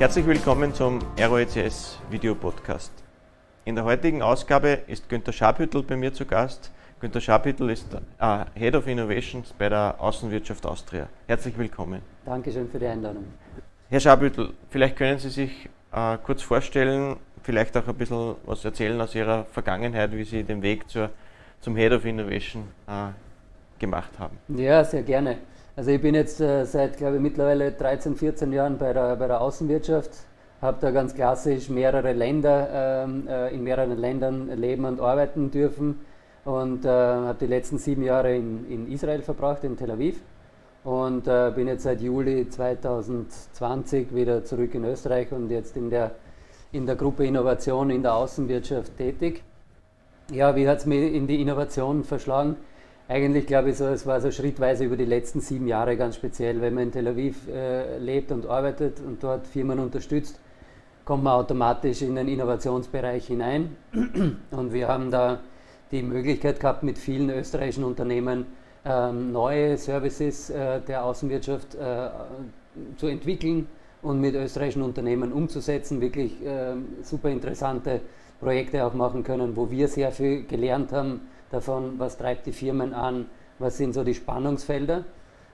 [0.00, 2.92] Herzlich willkommen zum ROECS Video Podcast.
[3.64, 6.72] In der heutigen Ausgabe ist Günter Schabhüttel bei mir zu Gast.
[7.00, 11.08] Günter Schabhüttel ist uh, Head of Innovations bei der Außenwirtschaft Austria.
[11.28, 12.02] Herzlich willkommen.
[12.26, 13.24] Dankeschön für die Einladung.
[13.88, 19.00] Herr Schabhüttel, vielleicht können Sie sich uh, kurz vorstellen, vielleicht auch ein bisschen was erzählen
[19.00, 21.10] aus Ihrer Vergangenheit, wie Sie den Weg zur,
[21.60, 23.10] zum Head of Innovation uh,
[23.78, 24.38] gemacht haben.
[24.48, 25.38] Ja, sehr gerne.
[25.76, 29.26] Also ich bin jetzt äh, seit, glaube ich, mittlerweile 13, 14 Jahren bei der, bei
[29.26, 30.10] der Außenwirtschaft,
[30.62, 32.68] habe da ganz klassisch mehrere Länder,
[33.04, 35.98] ähm, äh, in mehreren Ländern leben und arbeiten dürfen
[36.44, 40.20] und äh, habe die letzten sieben Jahre in, in Israel verbracht, in Tel Aviv
[40.84, 46.12] und äh, bin jetzt seit Juli 2020 wieder zurück in Österreich und jetzt in der,
[46.70, 49.42] in der Gruppe Innovation in der Außenwirtschaft tätig.
[50.30, 52.56] Ja, wie hat es mich in die Innovation verschlagen?
[53.06, 56.62] Eigentlich glaube ich so, es war so schrittweise über die letzten sieben Jahre ganz speziell.
[56.62, 60.40] Wenn man in Tel Aviv äh, lebt und arbeitet und dort Firmen unterstützt,
[61.04, 63.76] kommt man automatisch in den Innovationsbereich hinein.
[64.50, 65.40] Und wir haben da
[65.90, 68.46] die Möglichkeit gehabt, mit vielen österreichischen Unternehmen
[68.86, 72.08] ähm, neue Services äh, der Außenwirtschaft äh,
[72.96, 73.66] zu entwickeln
[74.00, 76.00] und mit österreichischen Unternehmen umzusetzen.
[76.00, 78.00] Wirklich äh, super interessante
[78.40, 81.20] Projekte auch machen können, wo wir sehr viel gelernt haben
[81.54, 83.26] davon, was treibt die Firmen an,
[83.58, 85.04] was sind so die Spannungsfelder.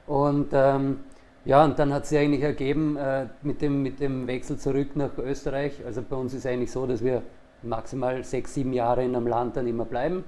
[0.06, 1.00] Und ähm,
[1.44, 5.16] ja, und dann hat sich eigentlich ergeben äh, mit, dem, mit dem Wechsel zurück nach
[5.18, 5.80] Österreich.
[5.86, 7.22] Also bei uns ist es eigentlich so, dass wir
[7.62, 10.24] maximal sechs, sieben Jahre in einem Land dann immer bleiben.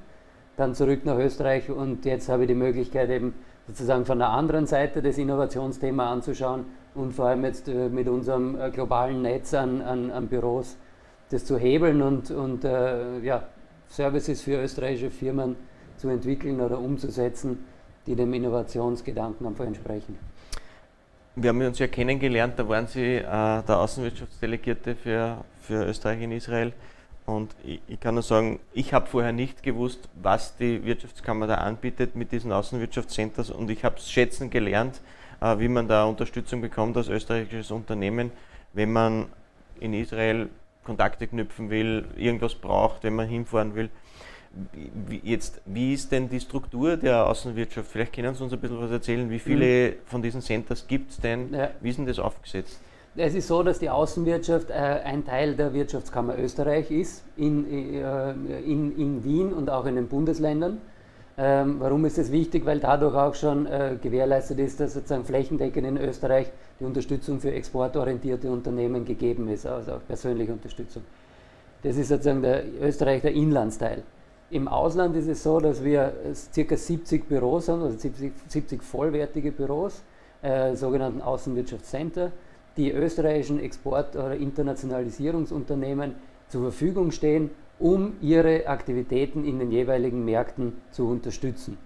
[0.56, 3.34] Dann zurück nach Österreich und jetzt habe ich die Möglichkeit eben
[3.66, 8.60] sozusagen von der anderen Seite das Innovationsthema anzuschauen und vor allem jetzt äh, mit unserem
[8.60, 10.76] äh, globalen Netz an, an, an Büros
[11.30, 13.44] das zu hebeln und, und äh, ja,
[13.88, 15.56] Services für österreichische Firmen
[16.02, 17.64] zu entwickeln oder umzusetzen,
[18.06, 20.18] die dem Innovationsgedanken einfach entsprechen.
[21.36, 26.32] Wir haben uns ja kennengelernt, da waren Sie äh, der Außenwirtschaftsdelegierte für, für Österreich in
[26.32, 26.72] Israel.
[27.24, 31.54] Und ich, ich kann nur sagen, ich habe vorher nicht gewusst, was die Wirtschaftskammer da
[31.54, 35.00] anbietet mit diesen Außenwirtschaftscenters und ich habe es schätzen gelernt,
[35.40, 38.32] äh, wie man da Unterstützung bekommt als österreichisches Unternehmen,
[38.72, 39.26] wenn man
[39.78, 40.48] in Israel
[40.84, 43.88] Kontakte knüpfen will, irgendwas braucht, wenn man hinfahren will.
[45.08, 47.90] Wie, jetzt, wie ist denn die Struktur der Außenwirtschaft?
[47.90, 49.28] Vielleicht können Sie uns ein bisschen was erzählen.
[49.30, 49.94] Wie viele mhm.
[50.04, 51.52] von diesen Centers gibt es denn?
[51.54, 51.70] Ja.
[51.80, 52.78] Wie ist denn das aufgesetzt?
[53.14, 58.32] Es ist so, dass die Außenwirtschaft äh, ein Teil der Wirtschaftskammer Österreich ist, in, äh,
[58.60, 60.78] in, in Wien und auch in den Bundesländern.
[61.36, 62.64] Ähm, warum ist das wichtig?
[62.64, 67.52] Weil dadurch auch schon äh, gewährleistet ist, dass sozusagen flächendeckend in Österreich die Unterstützung für
[67.52, 71.02] exportorientierte Unternehmen gegeben ist, also auch persönliche Unterstützung.
[71.82, 74.02] Das ist sozusagen der Österreich der Inlandsteil.
[74.52, 76.12] Im Ausland ist es so, dass wir
[76.54, 76.76] ca.
[76.76, 80.02] 70 Büros haben, also 70, 70 vollwertige Büros,
[80.42, 82.32] äh, sogenannten Außenwirtschaftscenter,
[82.76, 86.16] die österreichischen Export- oder Internationalisierungsunternehmen
[86.48, 87.48] zur Verfügung stehen,
[87.78, 91.78] um ihre Aktivitäten in den jeweiligen Märkten zu unterstützen.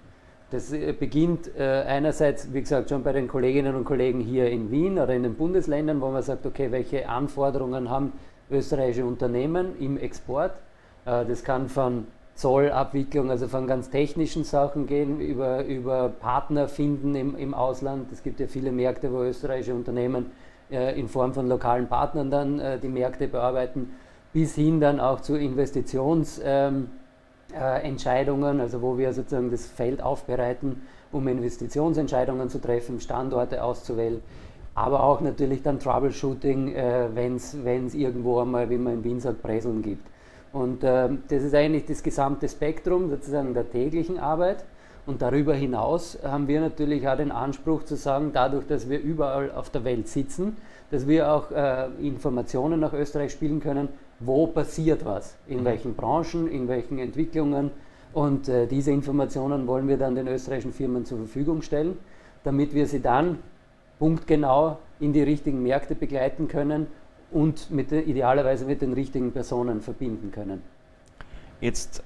[0.50, 4.72] Das äh, beginnt äh, einerseits, wie gesagt, schon bei den Kolleginnen und Kollegen hier in
[4.72, 8.12] Wien oder in den Bundesländern, wo man sagt, okay, welche Anforderungen haben
[8.50, 10.50] österreichische Unternehmen im Export.
[11.04, 17.14] Äh, das kann von Zollabwicklung, also von ganz technischen Sachen gehen, über, über Partner finden
[17.14, 18.12] im, im Ausland.
[18.12, 20.26] Es gibt ja viele Märkte, wo österreichische Unternehmen
[20.68, 23.92] in Form von lokalen Partnern dann die Märkte bearbeiten
[24.36, 26.90] bis hin dann auch zu Investitionsentscheidungen,
[28.52, 34.20] ähm, äh, also wo wir sozusagen das Feld aufbereiten, um Investitionsentscheidungen zu treffen, Standorte auszuwählen,
[34.74, 39.40] aber auch natürlich dann Troubleshooting, äh, wenn es irgendwo einmal, wie man in Wien sagt,
[39.40, 40.06] Präseln gibt.
[40.56, 44.64] Und äh, das ist eigentlich das gesamte Spektrum sozusagen der täglichen Arbeit.
[45.04, 49.50] Und darüber hinaus haben wir natürlich auch den Anspruch zu sagen, dadurch, dass wir überall
[49.50, 50.56] auf der Welt sitzen,
[50.90, 53.88] dass wir auch äh, Informationen nach Österreich spielen können,
[54.18, 55.64] wo passiert was, in mhm.
[55.66, 57.70] welchen Branchen, in welchen Entwicklungen.
[58.14, 61.98] Und äh, diese Informationen wollen wir dann den österreichischen Firmen zur Verfügung stellen,
[62.44, 63.40] damit wir sie dann
[63.98, 66.86] punktgenau in die richtigen Märkte begleiten können
[67.36, 70.62] und mit, idealerweise mit den richtigen Personen verbinden können.
[71.60, 72.02] Jetzt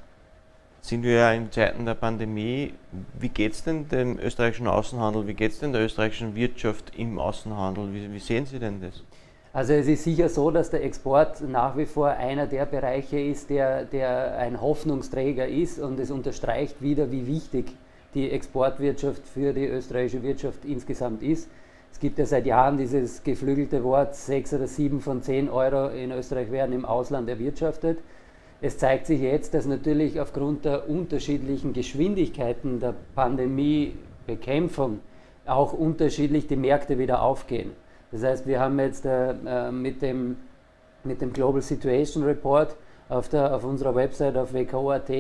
[0.81, 2.75] sind wir ja in Zeiten der Pandemie.
[3.17, 5.29] Wie geht es denn dem österreichischen Außenhandel?
[5.29, 7.95] Wie geht es denn der österreichischen Wirtschaft im Außenhandel?
[7.95, 9.05] Wie, wie, sehen Sie denn das?
[9.53, 13.51] Also es ist sicher so, dass der Export nach wie vor einer der Bereiche ist,
[13.51, 17.67] der, der ein Hoffnungsträger ist und es unterstreicht wieder, wie wichtig
[18.15, 21.49] die Exportwirtschaft für die österreichische Wirtschaft insgesamt ist.
[21.93, 26.13] Es gibt ja seit Jahren dieses geflügelte Wort, sechs oder sieben von zehn Euro in
[26.13, 27.99] Österreich werden im Ausland erwirtschaftet.
[28.63, 35.01] Es zeigt sich jetzt, dass natürlich aufgrund der unterschiedlichen Geschwindigkeiten der Pandemiebekämpfung
[35.47, 37.73] auch unterschiedlich die Märkte wieder aufgehen.
[38.13, 40.37] Das heißt, wir haben jetzt äh, äh mit, dem,
[41.05, 42.77] mit dem Global Situation Report
[43.09, 45.11] auf, der, auf unserer Website auf WKO.at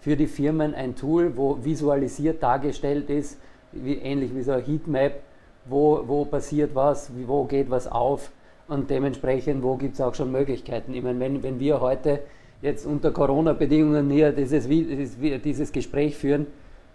[0.00, 3.38] für die Firmen ein Tool, wo visualisiert dargestellt ist,
[3.72, 5.14] wie, ähnlich wie so ein Heatmap,
[5.64, 8.30] wo, wo passiert was, wo geht was auf
[8.68, 10.94] und dementsprechend, wo gibt es auch schon Möglichkeiten.
[10.94, 12.20] Ich meine, wenn, wenn wir heute
[12.62, 16.46] jetzt unter Corona-Bedingungen hier dieses, dieses Gespräch führen,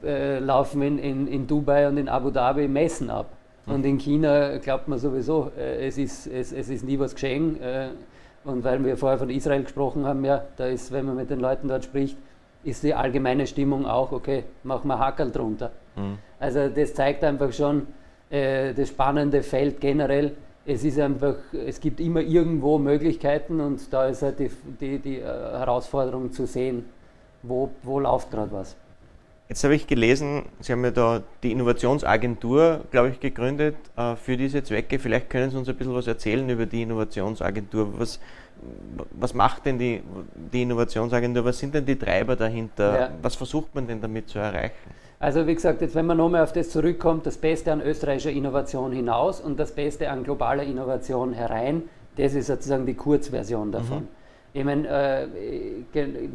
[0.03, 3.27] äh, laufen in, in, in Dubai und in Abu Dhabi Messen ab.
[3.65, 3.75] Hm.
[3.75, 7.61] Und in China glaubt man sowieso, äh, es, ist, es, es ist nie was geschehen.
[7.61, 7.89] Äh,
[8.43, 11.39] und weil wir vorher von Israel gesprochen haben, ja, da ist, wenn man mit den
[11.39, 12.17] Leuten dort spricht,
[12.63, 15.71] ist die allgemeine Stimmung auch, okay, machen wir Hackerl drunter.
[15.95, 16.17] Mhm.
[16.39, 17.87] Also das zeigt einfach schon
[18.29, 20.33] äh, das spannende Feld generell.
[20.65, 24.51] Es ist einfach, es gibt immer irgendwo Möglichkeiten und da ist halt die,
[24.81, 26.85] die, die äh, Herausforderung zu sehen,
[27.41, 28.75] wo, wo läuft gerade was.
[29.49, 34.35] Jetzt habe ich gelesen, Sie haben ja da die Innovationsagentur, glaube ich, gegründet äh, für
[34.35, 34.99] diese Zwecke.
[34.99, 37.97] Vielleicht können Sie uns ein bisschen was erzählen über die Innovationsagentur.
[37.97, 38.19] Was,
[39.11, 40.03] was macht denn die,
[40.51, 41.45] die Innovationsagentur?
[41.45, 42.99] Was sind denn die Treiber dahinter?
[42.99, 43.09] Ja.
[43.21, 44.91] Was versucht man denn damit zu erreichen?
[45.19, 48.91] Also wie gesagt, jetzt wenn man nochmal auf das zurückkommt, das Beste an österreichischer Innovation
[48.91, 51.83] hinaus und das Beste an globaler Innovation herein,
[52.17, 54.03] das ist sozusagen die Kurzversion davon.
[54.03, 54.07] Mhm.
[54.53, 55.27] Ich meine, äh,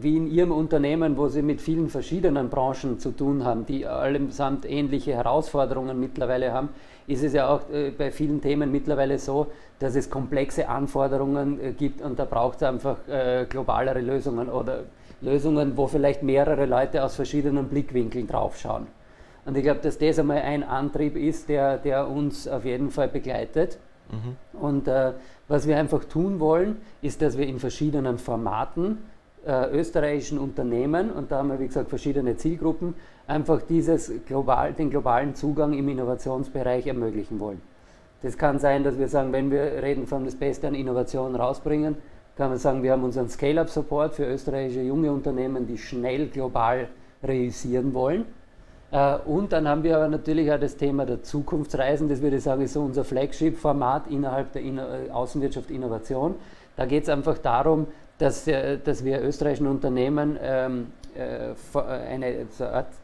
[0.00, 4.69] wie in Ihrem Unternehmen, wo Sie mit vielen verschiedenen Branchen zu tun haben, die allesamt
[4.69, 6.69] ähnliche Herausforderungen mittlerweile haben,
[7.06, 11.73] ist es ja auch äh, bei vielen Themen mittlerweile so, dass es komplexe Anforderungen äh,
[11.73, 14.85] gibt und da braucht es einfach äh, globalere Lösungen oder
[15.23, 18.87] Lösungen, wo vielleicht mehrere Leute aus verschiedenen Blickwinkeln draufschauen.
[19.45, 23.09] Und ich glaube, dass das einmal ein Antrieb ist, der, der uns auf jeden Fall
[23.09, 23.79] begleitet.
[24.11, 24.61] Mhm.
[24.61, 25.13] Und äh,
[25.49, 28.99] was wir einfach tun wollen, ist, dass wir in verschiedenen Formaten
[29.45, 32.95] äh, österreichischen Unternehmen, und da haben wir, wie gesagt, verschiedene Zielgruppen,
[33.27, 37.61] einfach dieses global, den globalen Zugang im Innovationsbereich ermöglichen wollen.
[38.23, 41.97] Das kann sein, dass wir sagen, wenn wir reden von das Beste an Innovation rausbringen,
[42.37, 46.88] kann man sagen, wir haben unseren Scale-up-Support für österreichische junge Unternehmen, die schnell global
[47.23, 48.25] reüssieren wollen.
[48.93, 52.43] Äh, und dann haben wir aber natürlich auch das Thema der Zukunftsreisen, das würde ich
[52.43, 56.34] sagen, ist so unser Flagship-Format innerhalb der äh, Außenwirtschaft Innovation.
[56.76, 57.87] Da geht es einfach darum,
[58.19, 62.46] dass, äh, dass wir österreichischen Unternehmen ähm, eine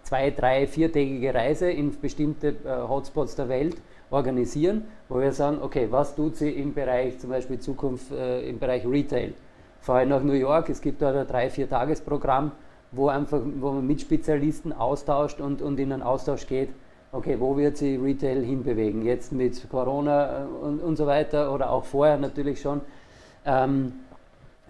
[0.02, 2.54] zwei, drei, viertägige Reise in bestimmte
[2.88, 3.76] Hotspots der Welt
[4.10, 8.86] organisieren, wo wir sagen, okay, was tut sie im Bereich zum Beispiel Zukunft im Bereich
[8.86, 9.34] Retail?
[9.80, 12.52] Fahre nach New York, es gibt da ein drei, vier Tagesprogramm,
[12.92, 16.70] wo, einfach, wo man mit Spezialisten austauscht und, und in einen Austausch geht,
[17.12, 19.04] okay, wo wird sich Retail hinbewegen?
[19.04, 22.80] Jetzt mit Corona äh, und, und so weiter oder auch vorher natürlich schon.
[23.44, 23.92] Ähm,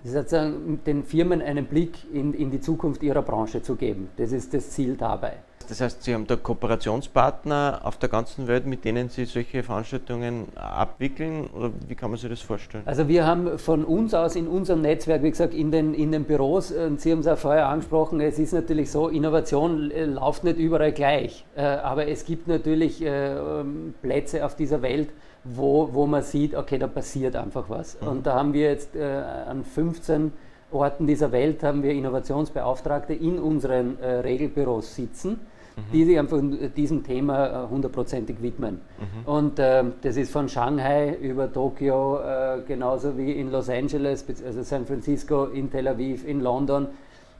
[0.04, 4.08] sozusagen den Firmen einen Blick in, in die Zukunft ihrer Branche zu geben.
[4.16, 5.34] Das ist das Ziel dabei.
[5.68, 10.46] Das heißt, Sie haben da Kooperationspartner auf der ganzen Welt, mit denen Sie solche Veranstaltungen
[10.54, 11.46] abwickeln?
[11.48, 12.84] Oder wie kann man sich das vorstellen?
[12.86, 16.24] Also wir haben von uns aus in unserem Netzwerk, wie gesagt, in den, in den
[16.24, 20.44] Büros, äh, Sie haben es auch vorher angesprochen, es ist natürlich so, Innovation äh, läuft
[20.44, 21.44] nicht überall gleich.
[21.54, 25.10] Äh, aber es gibt natürlich ähm, Plätze auf dieser Welt,
[25.44, 28.00] wo, wo man sieht, okay, da passiert einfach was.
[28.00, 28.08] Mhm.
[28.08, 30.32] Und da haben wir jetzt an 15
[30.70, 35.40] Orten dieser Welt haben wir Innovationsbeauftragte in unseren Regelbüros sitzen
[35.78, 35.92] mhm.
[35.92, 36.40] die sich einfach
[36.76, 38.80] diesem Thema äh, hundertprozentig widmen.
[38.98, 39.28] Mhm.
[39.28, 44.62] Und äh, das ist von Shanghai über Tokio, äh, genauso wie in Los Angeles, also
[44.62, 46.88] San Francisco, in Tel Aviv, in London,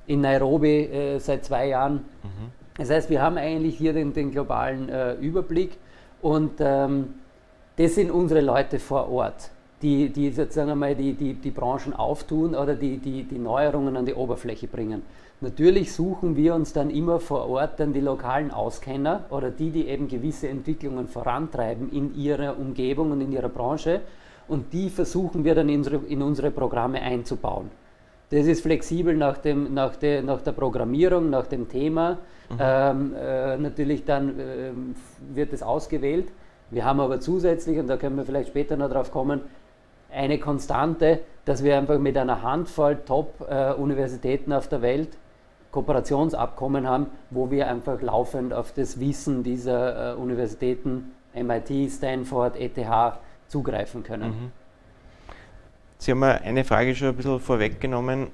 [0.06, 1.94] in Nairobi äh, seit zwei Jahren.
[2.22, 2.52] Mhm.
[2.76, 5.76] Das heißt, wir haben eigentlich hier den, den globalen äh, Überblick
[6.22, 7.14] und ähm,
[7.76, 9.50] das sind unsere Leute vor Ort
[9.82, 14.06] die, die sozusagen einmal die, die, die Branchen auftun oder die, die, die Neuerungen an
[14.06, 15.02] die Oberfläche bringen.
[15.40, 19.86] Natürlich suchen wir uns dann immer vor Ort dann die lokalen Auskenner oder die, die
[19.86, 24.00] eben gewisse Entwicklungen vorantreiben in ihrer Umgebung und in ihrer Branche
[24.48, 27.70] und die versuchen wir dann in unsere, in unsere Programme einzubauen.
[28.30, 32.18] Das ist flexibel nach, dem, nach, der, nach der Programmierung, nach dem Thema.
[32.50, 32.56] Mhm.
[32.58, 34.70] Ähm, äh, natürlich dann äh,
[35.34, 36.28] wird es ausgewählt.
[36.70, 39.40] Wir haben aber zusätzlich, und da können wir vielleicht später noch drauf kommen,
[40.10, 45.16] eine Konstante, dass wir einfach mit einer Handvoll Top-Universitäten auf der Welt
[45.70, 52.78] Kooperationsabkommen haben, wo wir einfach laufend auf das Wissen dieser äh, Universitäten, MIT, Stanford, ETH,
[53.48, 54.30] zugreifen können.
[54.30, 54.52] Mhm.
[55.98, 58.28] Sie haben eine Frage schon ein bisschen vorweggenommen.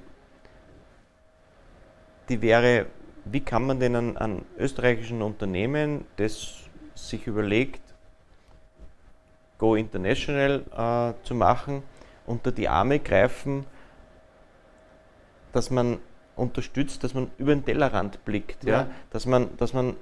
[2.28, 2.86] Die wäre,
[3.24, 6.64] wie kann man denn an, an österreichischen Unternehmen, das
[6.94, 7.80] sich überlegt,
[9.58, 11.82] Go International äh, zu machen,
[12.26, 13.64] unter die Arme greifen,
[15.52, 15.98] dass man
[16.36, 18.72] unterstützt, dass man über den Tellerrand blickt, ja.
[18.72, 18.86] ja.
[19.10, 19.94] Dass, man, dass man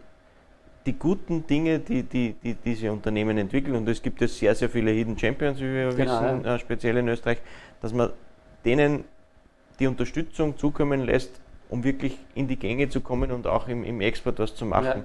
[0.87, 4.71] die guten Dinge, die, die, die diese Unternehmen entwickeln, und es gibt ja sehr, sehr
[4.71, 6.55] viele Hidden Champions, wie wir genau, wissen, ja.
[6.55, 7.39] äh, speziell in Österreich,
[7.81, 8.11] dass man
[8.65, 9.05] denen
[9.79, 14.01] die Unterstützung zukommen lässt, um wirklich in die Gänge zu kommen und auch im, im
[14.01, 14.87] Export was zu machen.
[14.87, 15.05] Ja.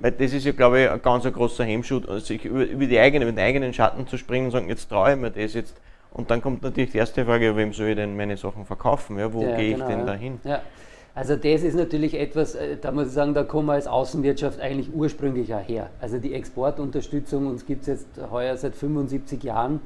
[0.00, 2.98] Weil das ist ja, glaube ich, ein ganz ein großer Hemmschuh, sich über, über, die
[2.98, 5.76] eigene, über den eigenen Schatten zu springen und sagen, jetzt traue ich mir das jetzt.
[6.12, 9.18] Und dann kommt natürlich die erste Frage, wem soll ich denn meine Sachen verkaufen?
[9.18, 10.06] Ja, wo ja, gehe genau, ich denn ja.
[10.06, 10.40] dahin?
[10.44, 10.62] Ja.
[11.14, 14.60] Also das ist natürlich etwas, äh, da muss ich sagen, da kommen wir als Außenwirtschaft
[14.60, 15.90] eigentlich ursprünglich auch her.
[16.00, 19.80] Also die Exportunterstützung, uns gibt es jetzt heuer seit 75 Jahren.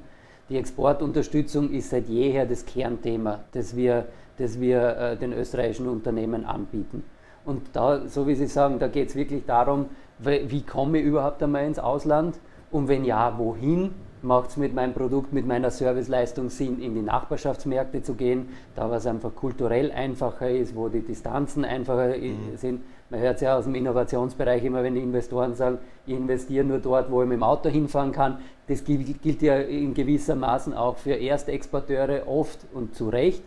[0.51, 4.07] Die Exportunterstützung ist seit jeher das Kernthema, das wir,
[4.37, 7.03] das wir äh, den österreichischen Unternehmen anbieten.
[7.45, 9.87] Und da, so wie Sie sagen, da geht es wirklich darum,
[10.19, 12.39] wie komme ich überhaupt einmal ins Ausland
[12.71, 13.93] und wenn ja, wohin?
[14.23, 18.91] Macht es mit meinem Produkt, mit meiner Serviceleistung Sinn, in die Nachbarschaftsmärkte zu gehen, da
[18.91, 22.57] was einfach kulturell einfacher ist, wo die Distanzen einfacher mhm.
[22.57, 22.81] sind.
[23.11, 26.79] Man hört es ja aus dem Innovationsbereich immer, wenn die Investoren sagen, ich investiere nur
[26.79, 28.39] dort, wo ich mit dem Auto hinfahren kann.
[28.67, 33.43] Das gilt, gilt ja in gewisser Maßen auch für Erstexporteure oft und zu Recht.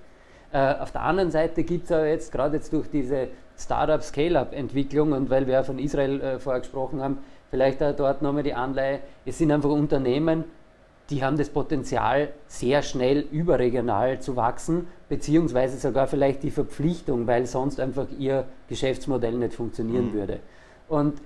[0.52, 5.30] Äh, auf der anderen Seite gibt es aber jetzt, gerade jetzt durch diese Startup-Scale-Up-Entwicklung und
[5.30, 7.18] weil wir von Israel äh, vorher gesprochen haben,
[7.50, 10.44] vielleicht auch dort nochmal die Anleihe, es sind einfach Unternehmen,
[11.10, 17.46] die haben das Potenzial, sehr schnell überregional zu wachsen, beziehungsweise sogar vielleicht die Verpflichtung, weil
[17.46, 20.14] sonst einfach ihr Geschäftsmodell nicht funktionieren mhm.
[20.14, 20.40] würde.
[20.90, 21.22] Und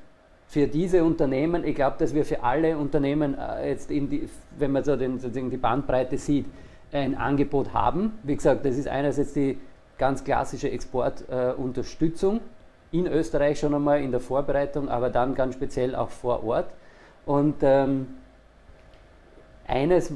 [0.47, 4.27] für diese Unternehmen, ich glaube, dass wir für alle Unternehmen äh, jetzt, die,
[4.59, 6.45] wenn man so den, sozusagen die Bandbreite sieht,
[6.91, 8.13] ein Angebot haben.
[8.23, 9.57] Wie gesagt, das ist einerseits die
[10.01, 15.93] ganz klassische Exportunterstützung äh, in Österreich schon einmal in der Vorbereitung, aber dann ganz speziell
[15.93, 16.65] auch vor Ort.
[17.27, 18.07] Und ähm,
[19.67, 20.11] eines,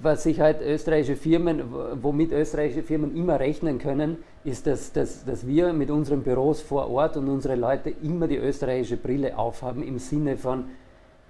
[0.00, 1.64] was sich halt österreichische Firmen,
[2.00, 6.88] womit österreichische Firmen immer rechnen können, ist, dass, dass, dass wir mit unseren Büros vor
[6.88, 10.66] Ort und unsere Leute immer die österreichische Brille aufhaben im Sinne von,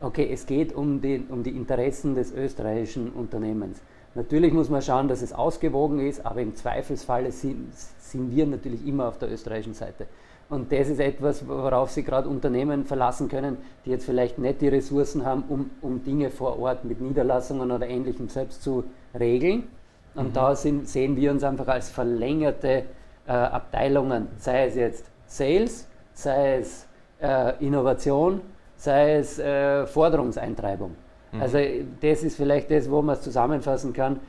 [0.03, 3.81] okay, es geht um die, um die Interessen des österreichischen Unternehmens.
[4.14, 8.87] Natürlich muss man schauen, dass es ausgewogen ist, aber im Zweifelsfalle sind, sind wir natürlich
[8.87, 10.06] immer auf der österreichischen Seite.
[10.49, 14.68] Und das ist etwas, worauf sich gerade Unternehmen verlassen können, die jetzt vielleicht nicht die
[14.68, 18.85] Ressourcen haben, um, um Dinge vor Ort mit Niederlassungen oder Ähnlichem selbst zu
[19.18, 19.64] regeln.
[20.14, 20.33] Und mhm.
[20.33, 22.85] da sind, sehen wir uns einfach als verlängerte
[23.26, 26.87] äh, Abteilungen, sei es jetzt Sales, sei es
[27.21, 28.40] äh, Innovation,
[28.76, 30.94] sei es äh, Forderungseintreibung.
[31.35, 31.43] Mhm.
[31.43, 31.59] Also
[32.00, 34.21] das ist vielleicht das, wo man es zusammenfassen kann.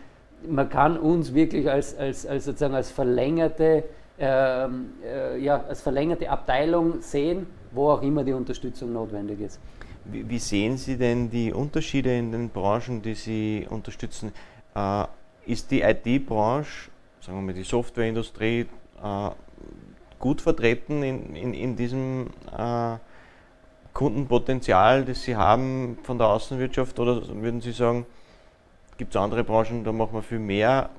[0.47, 3.83] Man kann uns wirklich als, als, als sozusagen als verlängerte,
[4.19, 9.59] ähm, äh, ja, als verlängerte Abteilung sehen, wo auch immer die Unterstützung notwendig ist.
[10.05, 14.31] Wie, wie sehen Sie denn die Unterschiede in den Branchen, die Sie unterstützen?
[14.75, 15.05] Äh,
[15.45, 16.89] ist die IT-Branche,
[17.21, 18.67] sagen wir mal die Softwareindustrie,
[19.03, 19.29] äh,
[20.19, 22.97] gut vertreten in, in, in diesem äh,
[23.95, 28.05] Kundenpotenzial, das Sie haben von der Außenwirtschaft oder würden Sie sagen,
[28.97, 30.89] gibt es andere Branchen, da machen wir viel mehr?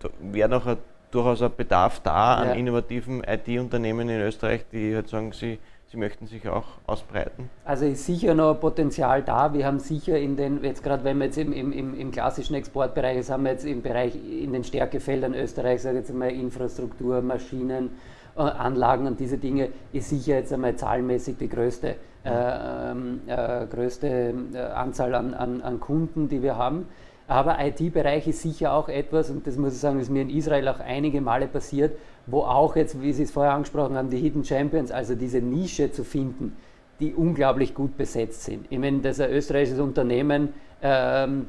[0.00, 0.78] Da wäre noch ein,
[1.10, 2.54] durchaus ein Bedarf da an ja.
[2.54, 5.58] innovativen IT-Unternehmen in Österreich, die halt sagen, sie,
[5.88, 7.50] sie möchten sich auch ausbreiten?
[7.66, 9.52] Also ist sicher noch Potenzial da.
[9.52, 13.18] Wir haben sicher in den, jetzt gerade wenn wir jetzt im, im, im klassischen Exportbereich,
[13.18, 17.20] das haben wir jetzt im Bereich, in den Stärkefeldern Österreichs, sage ich jetzt mal Infrastruktur,
[17.20, 17.90] Maschinen,
[18.36, 22.92] äh, Anlagen und diese Dinge, ist sicher jetzt einmal zahlenmäßig die größte äh,
[23.26, 26.86] äh, größte äh, Anzahl an, an, an, Kunden, die wir haben.
[27.26, 30.68] Aber IT-Bereich ist sicher auch etwas, und das muss ich sagen, ist mir in Israel
[30.68, 34.44] auch einige Male passiert, wo auch jetzt, wie Sie es vorher angesprochen haben, die Hidden
[34.44, 36.56] Champions, also diese Nische zu finden,
[37.00, 38.66] die unglaublich gut besetzt sind.
[38.70, 40.50] Ich meine, dass ein österreichisches Unternehmen
[40.82, 41.46] ähm,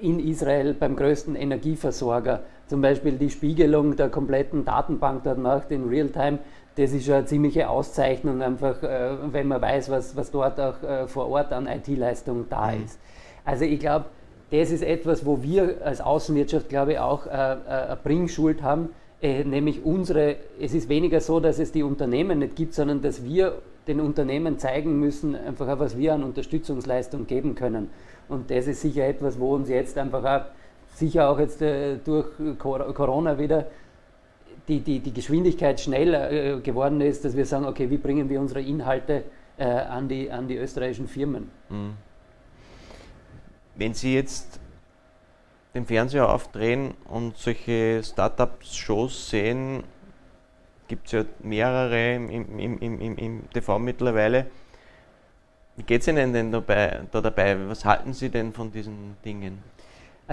[0.00, 5.88] in Israel beim größten Energieversorger zum Beispiel die Spiegelung der kompletten Datenbank dort macht in
[5.88, 6.38] Realtime,
[6.76, 10.82] das ist schon eine ziemliche Auszeichnung, einfach, äh, wenn man weiß, was, was dort auch
[10.82, 12.84] äh, vor Ort an IT-Leistung da mhm.
[12.84, 12.98] ist.
[13.44, 14.06] Also ich glaube,
[14.50, 18.90] das ist etwas, wo wir als Außenwirtschaft, glaube ich, auch äh, eine Bringschuld haben,
[19.22, 23.58] nämlich unsere, es ist weniger so, dass es die Unternehmen nicht gibt, sondern dass wir
[23.86, 27.88] den Unternehmen zeigen müssen, einfach auch, was wir an Unterstützungsleistung geben können.
[28.28, 30.46] Und das ist sicher etwas, wo uns jetzt einfach auch,
[30.96, 32.26] sicher auch jetzt durch
[32.58, 33.66] Corona wieder
[34.68, 38.40] die, die, die Geschwindigkeit schneller äh, geworden ist, dass wir sagen, okay, wie bringen wir
[38.40, 39.24] unsere Inhalte
[39.58, 41.50] äh, an, die, an die österreichischen Firmen.
[41.68, 41.94] Mhm.
[43.74, 44.60] Wenn Sie jetzt
[45.74, 49.84] den Fernseher aufdrehen und solche Startup-Shows sehen,
[50.88, 54.46] gibt es ja mehrere im, im, im, im, TV mittlerweile.
[55.76, 57.56] Wie geht es Ihnen denn dabei, da dabei?
[57.68, 59.58] Was halten Sie denn von diesen Dingen?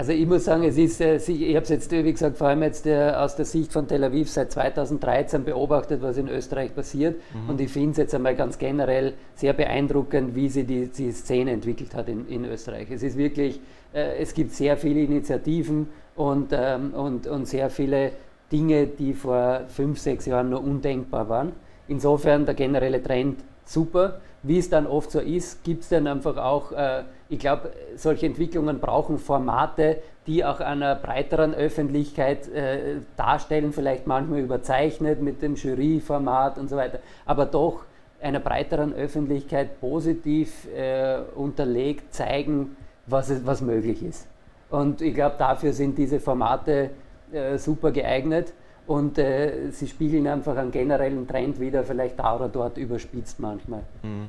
[0.00, 2.62] Also ich muss sagen, es ist, äh, ich habe es jetzt, wie gesagt, vor allem
[2.62, 7.20] jetzt äh, aus der Sicht von Tel Aviv seit 2013 beobachtet, was in Österreich passiert.
[7.34, 7.50] Mhm.
[7.50, 11.50] Und ich finde es jetzt einmal ganz generell sehr beeindruckend, wie sich die, die Szene
[11.50, 12.90] entwickelt hat in, in Österreich.
[12.90, 13.60] Es ist wirklich,
[13.92, 18.12] äh, es gibt sehr viele Initiativen und, ähm, und, und sehr viele
[18.50, 21.52] Dinge, die vor fünf, sechs Jahren nur undenkbar waren.
[21.88, 24.22] Insofern der generelle Trend super.
[24.42, 28.26] Wie es dann oft so ist, gibt es dann einfach auch, äh, ich glaube, solche
[28.26, 35.54] Entwicklungen brauchen Formate, die auch einer breiteren Öffentlichkeit äh, darstellen, vielleicht manchmal überzeichnet mit dem
[35.54, 37.84] Juryformat und so weiter, aber doch
[38.20, 44.26] einer breiteren Öffentlichkeit positiv äh, unterlegt zeigen, was, es, was möglich ist.
[44.68, 46.90] Und ich glaube, dafür sind diese Formate
[47.32, 48.52] äh, super geeignet
[48.88, 53.82] und äh, sie spiegeln einfach einen generellen Trend wieder, vielleicht da oder dort überspitzt manchmal.
[54.02, 54.28] Mhm.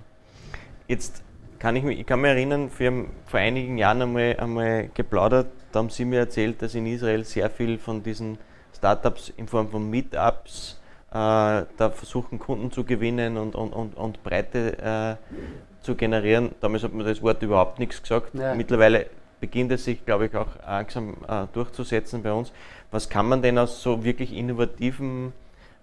[0.88, 1.24] Jetzt
[1.62, 5.46] kann ich mich, ich kann mich erinnern, wir haben vor einigen Jahren einmal, einmal geplaudert,
[5.72, 8.40] da haben Sie mir erzählt, dass in Israel sehr viel von diesen
[8.76, 14.24] Startups in Form von Meetups äh, da versuchen, Kunden zu gewinnen und, und, und, und
[14.24, 15.36] Breite äh,
[15.84, 16.50] zu generieren.
[16.62, 18.34] Damals hat man das Wort überhaupt nichts gesagt.
[18.34, 18.56] Ja.
[18.56, 19.06] Mittlerweile
[19.40, 22.52] beginnt es sich, glaube ich, auch langsam äh, durchzusetzen bei uns.
[22.90, 25.32] Was kann man denn aus so wirklich innovativen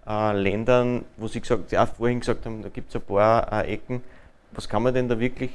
[0.08, 3.72] äh, Ländern, wo Sie gesagt, ja, vorhin gesagt haben, da gibt es ein paar äh,
[3.72, 4.02] Ecken,
[4.50, 5.52] was kann man denn da wirklich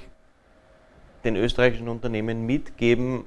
[1.24, 3.26] den österreichischen Unternehmen mitgeben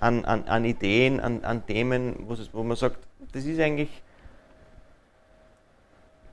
[0.00, 2.16] an, an, an Ideen, an, an Themen,
[2.52, 2.98] wo man sagt,
[3.32, 3.88] das ist eigentlich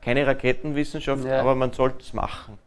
[0.02, 1.40] keine Raketenwissenschaft, ja.
[1.40, 2.58] aber man sollte es machen.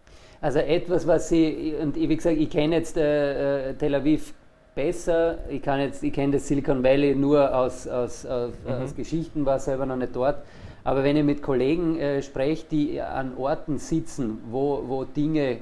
[0.41, 4.35] Also etwas, was Sie, und wie gesagt, ich kenne jetzt äh, äh Tel Aviv
[4.75, 5.39] besser.
[5.49, 8.73] Ich, kann jetzt, ich kenne das Silicon Valley nur aus, aus, aus, mhm.
[8.73, 10.43] aus, Geschichten, war selber noch nicht dort.
[10.85, 15.59] Aber wenn ich mit Kollegen äh, spreche, die an Orten sitzen, wo, wo Dinge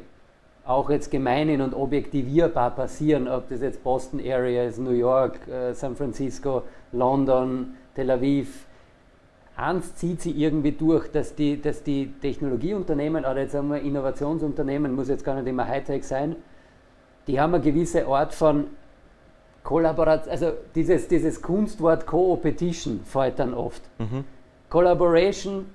[0.65, 5.75] auch jetzt gemein und objektivierbar passieren, ob das jetzt Boston Area ist, New York, äh,
[5.75, 8.67] San Francisco, London, Tel Aviv,
[9.57, 14.95] eins zieht sie irgendwie durch, dass die, dass die Technologieunternehmen oder jetzt sagen wir Innovationsunternehmen,
[14.95, 16.37] muss jetzt gar nicht immer Hightech sein,
[17.27, 18.67] die haben eine gewisse Art von
[19.63, 23.83] Kollaboration, also dieses, dieses Kunstwort Co-Opetition fällt dann oft.
[23.99, 24.25] Mhm.
[24.69, 25.67] Collaboration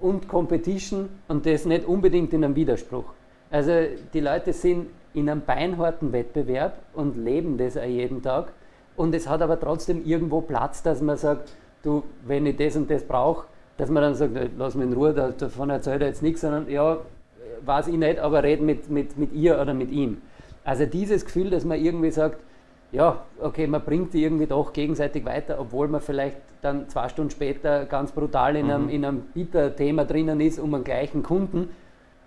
[0.00, 3.04] und Competition und das nicht unbedingt in einem Widerspruch.
[3.50, 3.72] Also
[4.12, 8.52] die Leute sind in einem beinharten Wettbewerb und leben das auch jeden Tag
[8.96, 12.90] und es hat aber trotzdem irgendwo Platz, dass man sagt, du, wenn ich das und
[12.90, 16.40] das brauche, dass man dann sagt, lass mich in Ruhe, davon erzählt er jetzt nichts,
[16.40, 16.98] sondern ja,
[17.64, 20.22] weiß ich nicht, aber red mit, mit, mit ihr oder mit ihm.
[20.64, 22.38] Also dieses Gefühl, dass man irgendwie sagt,
[22.92, 27.30] ja, okay, man bringt die irgendwie doch gegenseitig weiter, obwohl man vielleicht dann zwei Stunden
[27.30, 28.88] später ganz brutal in einem, mhm.
[28.88, 31.68] in einem Bieter-Thema drinnen ist, um einen gleichen Kunden.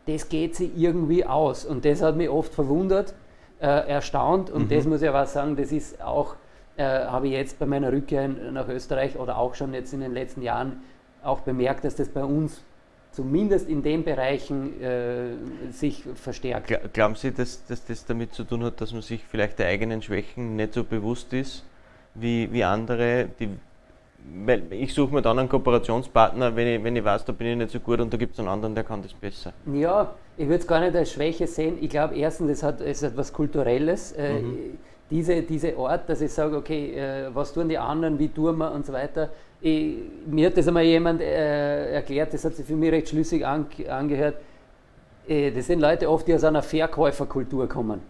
[0.06, 1.66] Das geht sie irgendwie aus.
[1.66, 3.14] Und das hat mich oft verwundert,
[3.60, 4.50] äh, erstaunt.
[4.50, 4.76] Und mhm.
[4.76, 6.36] das muss ich aber sagen, das ist auch,
[6.78, 10.14] äh, habe ich jetzt bei meiner Rückkehr nach Österreich oder auch schon jetzt in den
[10.14, 10.82] letzten Jahren
[11.24, 12.62] auch bemerkt, dass das bei uns
[13.12, 15.32] zumindest in den Bereichen äh,
[15.72, 16.94] sich verstärkt.
[16.94, 20.02] Glauben Sie, dass, dass, das damit zu tun hat, dass man sich vielleicht der eigenen
[20.02, 21.66] Schwächen nicht so bewusst ist
[22.14, 23.30] wie, wie andere?
[23.40, 23.50] Die,
[24.46, 27.58] weil ich suche mir dann einen Kooperationspartner, wenn ich, wenn ich weiß, da bin ich
[27.58, 29.54] nicht so gut und da gibt es einen anderen, der kann das besser.
[29.74, 31.78] Ja, ich würde es gar nicht als Schwäche sehen.
[31.82, 34.12] Ich glaube erstens, es hat, es hat was Kulturelles.
[34.14, 34.78] Äh, mhm.
[35.10, 38.72] diese, diese Art, dass ich sage, okay, äh, was tun die anderen, wie tun wir
[38.72, 39.30] und so weiter,
[39.62, 43.46] ich, mir hat das einmal jemand äh, erklärt, das hat sich für mich recht schlüssig
[43.46, 44.36] an, angehört.
[45.28, 48.02] Äh, das sind Leute oft, die aus einer Verkäuferkultur kommen.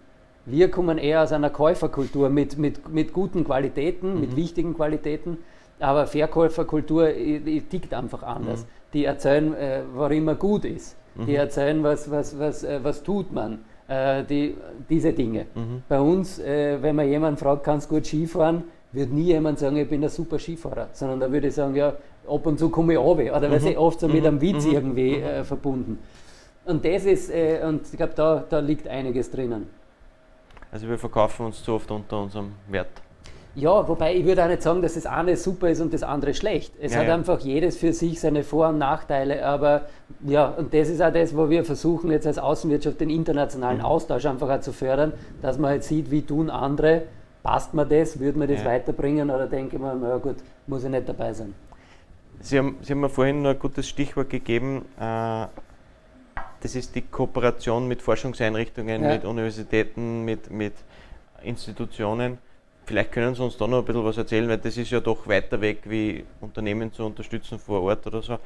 [0.46, 4.22] Wir kommen eher aus einer Käuferkultur mit, mit, mit guten Qualitäten, mhm.
[4.22, 5.38] mit wichtigen Qualitäten,
[5.80, 8.62] aber Verkäuferkultur die tickt einfach anders.
[8.62, 8.68] Mhm.
[8.94, 10.98] Die erzählen, äh, warum immer gut ist.
[11.16, 11.26] Mhm.
[11.26, 13.60] Die erzählen, was, was, was, äh, was tut man.
[13.88, 14.56] Äh, die,
[14.90, 15.48] diese Dinge.
[15.56, 15.84] Mhm.
[15.88, 19.78] Bei uns, äh, wenn man jemanden fragt, kannst du gut Skifahren, wird nie jemand sagen,
[19.78, 21.94] ich bin ein super Skifahrer, sondern da würde ich sagen, ja,
[22.28, 23.36] ab und zu komme ich runter.
[23.36, 23.64] Oder mhm.
[23.66, 24.74] weil oft so mit einem Witz mhm.
[24.74, 25.24] irgendwie mhm.
[25.24, 26.00] äh, verbunden.
[26.66, 29.68] Und das ist, äh, und ich glaube, da, da liegt einiges drinnen.
[30.72, 32.90] Also wir verkaufen uns zu oft unter unserem Wert.
[33.56, 36.34] Ja, wobei ich würde auch nicht sagen, dass das eine super ist und das andere
[36.34, 36.74] schlecht.
[36.80, 37.16] Es ja, hat ja.
[37.16, 39.88] einfach jedes für sich seine Vor- und Nachteile, aber
[40.24, 43.86] ja, und das ist auch das, wo wir versuchen jetzt als Außenwirtschaft den internationalen mhm.
[43.86, 47.04] Austausch einfach auch zu fördern, dass man halt sieht, wie tun andere
[47.44, 48.66] passt mir das, würde mir das ja.
[48.66, 51.54] weiterbringen oder denke ich mir, na gut, muss ich nicht dabei sein.
[52.42, 55.48] Sie haben, Sie haben mir vorhin noch ein gutes Stichwort gegeben, äh,
[56.62, 60.74] das ist die Kooperation mit Forschungseinrichtungen, mit Universitäten, mit, mit
[61.42, 62.38] Institutionen.
[62.90, 65.28] Vielleicht können Sie uns da noch ein bisschen was erzählen, weil das ist ja doch
[65.28, 68.40] weiter weg, wie Unternehmen zu unterstützen vor Ort oder so.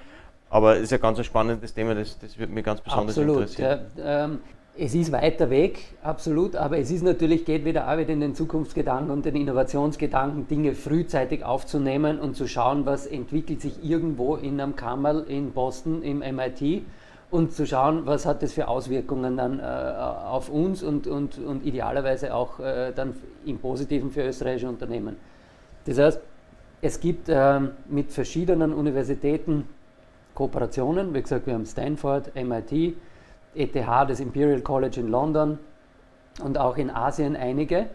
[0.49, 3.79] Aber es ist ein ganz spannendes Thema, das, das würde mich ganz besonders Absolut, interessieren.
[3.95, 4.39] Ja, ähm,
[4.77, 8.35] es ist weiter weg, absolut, aber es ist natürlich, geht wieder auch wieder in den
[8.35, 14.59] Zukunftsgedanken und den Innovationsgedanken, Dinge frühzeitig aufzunehmen und zu schauen, was entwickelt sich irgendwo in
[14.59, 16.83] einem Kammerl in Boston im MIT
[17.33, 21.65] und zu schauen, was hat das für Auswirkungen dann äh, auf uns und, und, und
[21.65, 25.15] idealerweise auch äh, dann im Positiven für österreichische Unternehmen.
[25.85, 26.21] Das heißt,
[26.83, 29.67] es gibt äh, mit verschiedenen Universitäten
[30.35, 32.95] Kooperationen, wie gesagt, wir haben Stanford, MIT,
[33.55, 35.57] ETH, das Imperial College in London
[36.43, 37.87] und auch in Asien einige.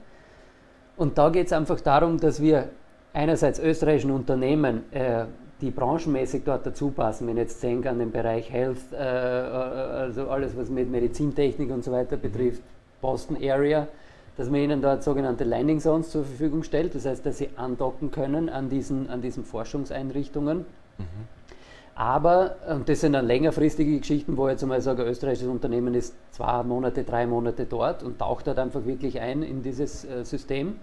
[0.97, 2.71] Und da geht es einfach darum, dass wir
[3.13, 5.27] einerseits österreichischen Unternehmen, äh,
[5.61, 9.01] die branchenmäßig dort dazu passen, wenn ich jetzt denke an den Bereich Health, äh, äh,
[9.01, 12.63] also alles, was mit Medizintechnik und so weiter betrifft,
[13.01, 13.89] Boston Area,
[14.37, 18.11] dass man ihnen dort sogenannte Landing Zones zur Verfügung stellt, das heißt, dass sie andocken
[18.11, 20.59] können an diesen, an diesen Forschungseinrichtungen.
[20.99, 21.05] Mhm.
[21.97, 25.95] Aber, und das sind dann längerfristige Geschichten, wo ich jetzt einmal sage, ein österreichisches Unternehmen
[25.95, 30.25] ist zwei Monate, drei Monate dort und taucht dort einfach wirklich ein in dieses äh,
[30.25, 30.77] System.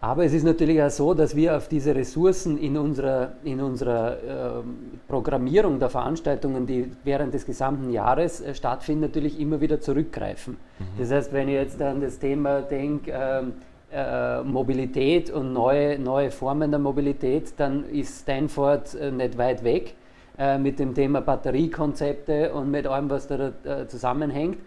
[0.00, 4.12] Aber es ist natürlich auch so, dass wir auf diese Ressourcen in unserer, in unserer
[4.12, 4.62] äh,
[5.08, 10.58] Programmierung der Veranstaltungen, die während des gesamten Jahres äh, stattfinden, natürlich immer wieder zurückgreifen.
[10.78, 10.84] Mhm.
[10.98, 13.54] Das heißt, wenn ich jetzt an das Thema denke, ähm,
[13.90, 19.94] äh, Mobilität und neue, neue Formen der Mobilität, dann ist Stanford äh, nicht weit weg
[20.38, 24.58] äh, mit dem Thema Batteriekonzepte und mit allem, was da äh, zusammenhängt.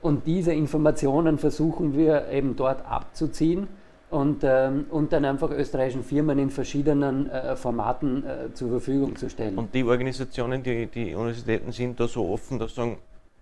[0.00, 3.68] Und diese Informationen versuchen wir eben dort abzuziehen
[4.10, 9.30] und, ähm, und dann einfach österreichischen Firmen in verschiedenen äh, Formaten äh, zur Verfügung zu
[9.30, 9.56] stellen.
[9.56, 12.98] Und die Organisationen, die, die Universitäten sind da so offen, dass sie sagen,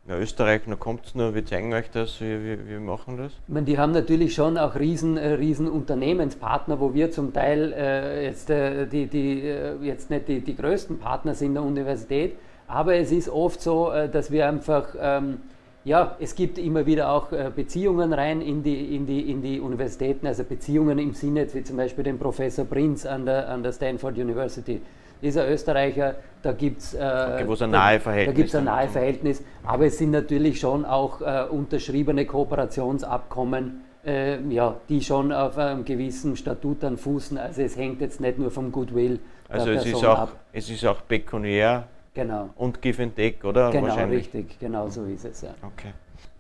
[0.09, 3.33] ja, Österreich, na kommt es nur, wir zeigen euch das, wir, wir, wir machen das.
[3.47, 7.75] Ich meine, die haben natürlich schon auch riesen, äh, riesen Unternehmenspartner, wo wir zum Teil
[7.75, 12.37] äh, jetzt, äh, die, die, äh, jetzt nicht die, die größten Partner sind der Universität,
[12.67, 15.39] aber es ist oft so, dass wir einfach, ähm,
[15.89, 19.59] ja, es gibt immer wieder auch äh, Beziehungen rein in die, in, die, in die
[19.59, 23.73] Universitäten, also Beziehungen im Sinne, wie zum Beispiel den Professor Prinz an der, an der
[23.73, 24.83] Stanford University
[25.23, 28.53] dieser Österreicher, da gibt es äh, okay, ein nahe Verhältnis.
[28.53, 34.77] Da ein nahe Verhältnis, aber es sind natürlich schon auch äh, unterschriebene Kooperationsabkommen, äh, ja,
[34.89, 37.37] die schon auf einem gewissen Statut dann fußen.
[37.39, 39.19] Also es hängt jetzt nicht nur vom Goodwill.
[39.49, 40.37] Also es ist, auch, ab.
[40.53, 41.89] es ist auch pekuniär
[42.23, 42.51] genau.
[42.57, 43.71] und Give and Take, oder?
[43.71, 45.43] Genau, richtig, genau so ist es.
[45.43, 45.55] Ja.
[45.63, 45.93] Okay.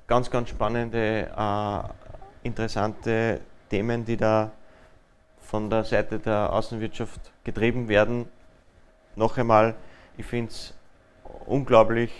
[0.06, 4.50] Ganz, ganz spannende, äh, interessante Themen, die da
[5.38, 8.26] von der Seite der Außenwirtschaft getrieben werden
[9.16, 9.74] noch einmal,
[10.16, 10.74] ich finde es
[11.46, 12.12] unglaublich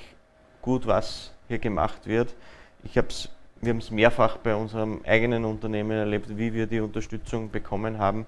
[0.61, 2.35] gut, was hier gemacht wird.
[2.83, 3.29] Ich hab's,
[3.61, 8.27] wir haben es mehrfach bei unserem eigenen Unternehmen erlebt, wie wir die Unterstützung bekommen haben.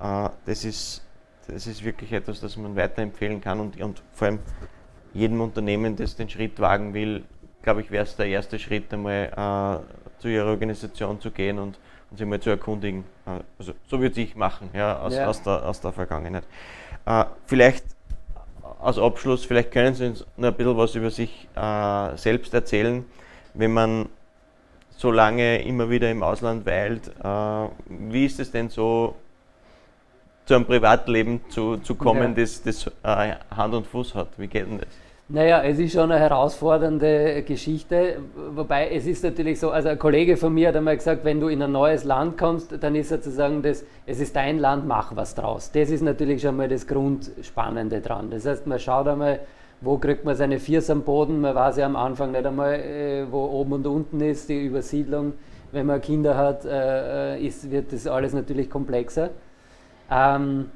[0.00, 1.02] Äh, das, ist,
[1.46, 4.38] das ist wirklich etwas, das man weiterempfehlen kann und, und vor allem
[5.14, 7.24] jedem Unternehmen, das den Schritt wagen will,
[7.62, 11.78] glaube ich, wäre es der erste Schritt, einmal äh, zu ihrer Organisation zu gehen und,
[12.10, 13.04] und sich mal zu erkundigen.
[13.26, 15.26] Äh, also, so würde ich machen, ja, aus, ja.
[15.26, 16.44] Aus, der, aus der Vergangenheit.
[17.06, 17.84] Äh, vielleicht
[18.80, 23.04] als Abschluss, vielleicht können Sie uns noch ein bisschen was über sich äh, selbst erzählen,
[23.54, 24.08] wenn man
[24.90, 27.08] so lange immer wieder im Ausland weilt.
[27.22, 29.16] Äh, wie ist es denn so,
[30.44, 32.42] zu einem Privatleben zu, zu kommen, ja.
[32.42, 34.28] das, das äh, Hand und Fuß hat?
[34.36, 34.88] Wie geht denn das?
[35.28, 38.18] Naja, es ist schon eine herausfordernde Geschichte,
[38.54, 41.48] wobei es ist natürlich so, also ein Kollege von mir hat einmal gesagt, wenn du
[41.48, 45.34] in ein neues Land kommst, dann ist sozusagen das, es ist dein Land, mach was
[45.34, 45.70] draus.
[45.72, 48.30] Das ist natürlich schon mal das Grundspannende dran.
[48.30, 49.40] Das heißt, man schaut einmal,
[49.80, 53.24] wo kriegt man seine Viers am Boden, man weiß ja am Anfang nicht einmal, äh,
[53.30, 55.32] wo oben und unten ist, die Übersiedlung.
[55.70, 59.30] Wenn man Kinder hat, äh, ist, wird das alles natürlich komplexer.
[60.10, 60.66] Ähm,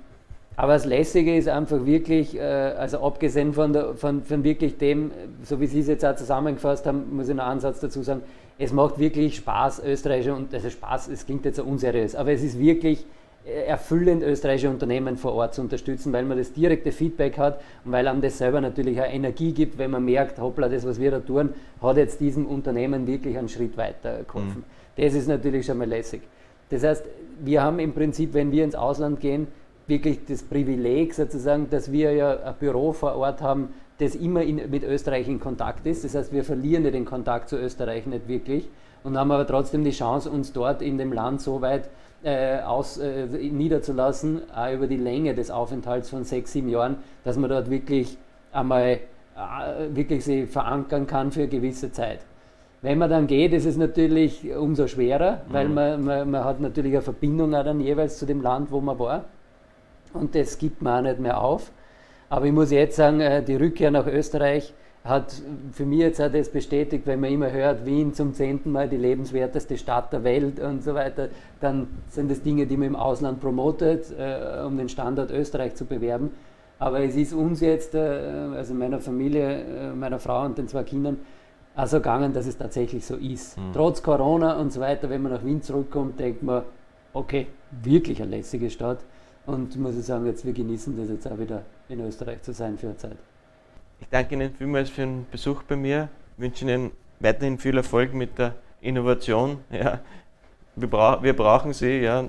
[0.56, 5.10] aber das Lässige ist einfach wirklich, äh, also abgesehen von, der, von, von wirklich dem,
[5.42, 8.22] so wie Sie es jetzt auch zusammengefasst haben, muss ich noch einen Satz dazu sagen,
[8.58, 12.42] es macht wirklich Spaß, österreichische, und also Spaß, es klingt jetzt so unseriös, aber es
[12.42, 13.04] ist wirklich
[13.44, 17.92] äh, erfüllend, österreichische Unternehmen vor Ort zu unterstützen, weil man das direkte Feedback hat und
[17.92, 21.10] weil einem das selber natürlich auch Energie gibt, wenn man merkt, hoppla, das, was wir
[21.10, 21.50] da tun,
[21.82, 24.64] hat jetzt diesem Unternehmen wirklich einen Schritt weiter geholfen.
[24.96, 25.02] Mhm.
[25.02, 26.22] Das ist natürlich schon mal lässig.
[26.70, 27.04] Das heißt,
[27.44, 29.46] wir haben im Prinzip, wenn wir ins Ausland gehen,
[29.86, 34.56] wirklich das Privileg sozusagen, dass wir ja ein Büro vor Ort haben, das immer in,
[34.70, 36.04] mit Österreich in Kontakt ist.
[36.04, 38.68] Das heißt, wir verlieren ja den Kontakt zu Österreich nicht wirklich
[39.04, 41.88] und haben aber trotzdem die Chance, uns dort in dem Land so weit
[42.24, 47.36] äh, aus, äh, niederzulassen, auch über die Länge des Aufenthalts von sechs, sieben Jahren, dass
[47.36, 48.18] man dort wirklich
[48.52, 48.98] einmal
[49.36, 52.20] äh, wirklich sie verankern kann für eine gewisse Zeit.
[52.82, 55.74] Wenn man dann geht, ist es natürlich umso schwerer, weil mhm.
[55.74, 58.98] man, man, man hat natürlich eine Verbindung auch dann jeweils zu dem Land, wo man
[58.98, 59.24] war
[60.16, 61.70] und das gibt man auch nicht mehr auf.
[62.28, 64.72] Aber ich muss jetzt sagen, äh, die Rückkehr nach Österreich
[65.04, 68.88] hat für mich jetzt auch das bestätigt, wenn man immer hört, Wien zum zehnten Mal
[68.88, 71.28] die lebenswerteste Stadt der Welt und so weiter,
[71.60, 75.84] dann sind das Dinge, die man im Ausland promotet, äh, um den Standort Österreich zu
[75.84, 76.30] bewerben.
[76.80, 81.18] Aber es ist uns jetzt, äh, also meiner Familie, meiner Frau und den zwei Kindern,
[81.76, 83.58] also gegangen, dass es tatsächlich so ist.
[83.58, 83.72] Mhm.
[83.74, 86.62] Trotz Corona und so weiter, wenn man nach Wien zurückkommt, denkt man,
[87.12, 89.00] okay, wirklich eine lässige Stadt.
[89.44, 92.76] Und muss ich sagen, jetzt wir genießen das jetzt auch wieder in Österreich zu sein
[92.78, 93.16] für eine Zeit.
[94.00, 96.08] Ich danke Ihnen vielmals für den Besuch bei mir.
[96.36, 99.58] Ich wünsche Ihnen weiterhin viel Erfolg mit der Innovation.
[99.70, 100.00] Ja.
[100.74, 102.00] Wir, bra wir brauchen Sie.
[102.00, 102.24] Ja.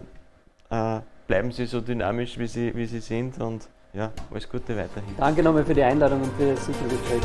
[0.70, 5.16] Äh, bleiben Sie so dynamisch, wie Sie, wie Sie sind und ja, alles Gute weiterhin.
[5.18, 7.24] Danke nochmal für die Einladung und für das super Gespräch.